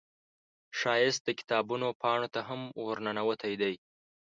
ښایست 0.79 1.21
د 1.25 1.29
کتابونو 1.39 1.87
پاڼو 2.01 2.27
ته 2.33 2.41
هم 2.49 2.61
ورننوتی 2.85 3.53
دی 3.61 3.73